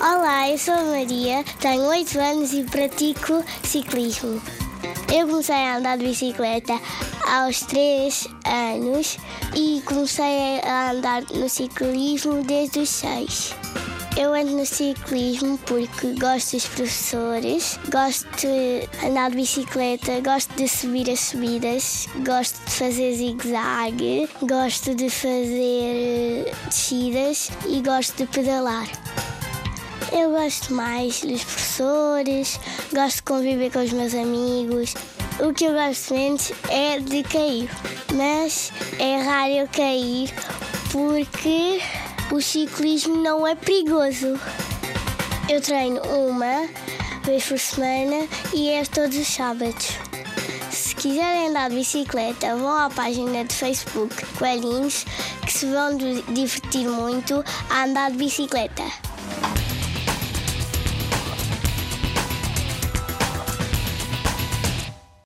[0.00, 4.40] Olá, eu sou a Maria, tenho 8 anos e pratico ciclismo.
[5.12, 6.80] Eu comecei a andar de bicicleta
[7.26, 9.18] aos 3 anos
[9.56, 13.56] e comecei a andar no ciclismo desde os 6.
[14.16, 20.68] Eu ando no ciclismo porque gosto dos professores, gosto de andar de bicicleta, gosto de
[20.68, 28.88] subir as subidas, gosto de fazer zigue-zague, gosto de fazer descidas e gosto de pedalar.
[30.10, 32.58] Eu gosto mais dos professores,
[32.92, 34.94] gosto de conviver com os meus amigos.
[35.38, 37.68] O que eu gosto menos é de cair,
[38.14, 40.32] mas é raro eu cair
[40.90, 41.80] porque
[42.32, 44.40] o ciclismo não é perigoso.
[45.48, 46.68] Eu treino uma
[47.22, 49.88] vez por semana e é todos os sábados.
[50.70, 55.04] Se quiserem andar de bicicleta, vão à página de Facebook Coelhinhos
[55.44, 55.96] que se vão
[56.32, 59.07] divertir muito a andar de bicicleta.